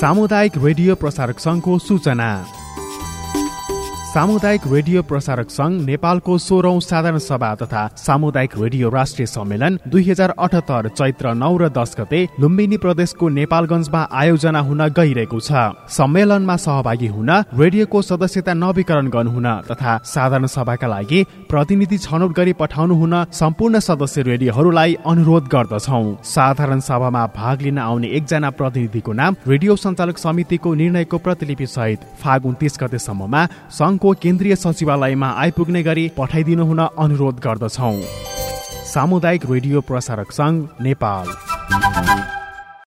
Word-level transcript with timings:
सामुदायिक 0.00 0.52
रेडियो 0.64 0.94
प्रसारक 0.96 1.38
सङ्घको 1.44 1.72
सूचना। 1.86 2.28
सामुदायिक 4.10 4.60
रेडियो 4.66 5.02
प्रसारक 5.02 5.50
संघ 5.50 5.74
नेपालको 5.80 6.36
सोह्रौं 6.38 6.78
साधारण 6.80 7.18
सभा 7.20 7.54
तथा 7.54 7.86
सामुदायिक 7.96 8.52
रेडियो 8.58 8.88
राष्ट्रिय 8.90 9.26
सम्मेलन 9.26 9.78
दुई 9.88 10.02
हजार 10.04 10.30
अठहत्तर 10.36 10.88
चैत्र 10.90 11.34
नौ 11.34 11.50
र 11.56 11.68
दस 11.70 11.94
गते 11.98 12.22
लुम्बिनी 12.40 12.76
प्रदेशको 12.84 13.28
नेपालगञ्जमा 13.30 14.00
आयोजना 14.20 14.60
हुन 14.60 14.82
गइरहेको 14.96 15.40
छ। 15.40 15.52
सम्मेलनमा 15.88 16.56
सहभागी 16.56 17.06
हुन 17.06 17.30
रेडियोको 17.60 18.02
सदस्यता 18.02 18.54
नवीकरण 18.54 19.10
गर्नुहुन 19.14 19.46
तथा 19.70 19.96
साधारण 20.14 20.46
सभाका 20.56 20.88
लागि 20.94 21.22
प्रतिनिधि 21.50 21.98
छनौट 22.00 22.34
गरी 22.38 22.52
पठाउनु 22.58 22.94
हुन 23.02 23.14
सम्पूर्ण 23.42 23.78
सदस्य 23.88 24.22
रेडियोहरूलाई 24.30 24.98
अनुरोध 25.06 25.48
गर्दछौ। 25.54 26.02
साधारण 26.32 26.80
सभामा 26.88 27.24
भाग 27.38 27.62
लिन 27.62 27.78
आउने 27.78 28.10
एकजना 28.18 28.50
प्रतिनिधिको 28.58 29.12
नाम 29.22 29.38
रेडियो 29.46 29.76
सञ्चालक 29.76 30.18
समितिको 30.18 30.74
निर्णयको 30.82 31.24
प्रतिलिपि 31.28 31.66
सहित 31.68 32.10
फागुन 32.24 32.54
तिस 32.60 32.78
गतेसम्ममा 32.82 33.46
संघ 33.70 33.98
को 34.00 34.12
केन्द्रीय 34.12 34.56
सचिवालयमा 34.56 35.28
आइपुग्ने 35.36 35.82
गरी 35.82 36.08
पठाइदिनु 36.18 36.64
हुन 36.64 36.80
अनुरोध 36.98 37.40
गर्दछौ। 37.40 37.92
सामुदायिक 38.86 39.42
रेडियो 39.50 39.80
प्रसारक 39.80 40.32
संघ 40.32 40.66
नेपाल। 40.80 41.26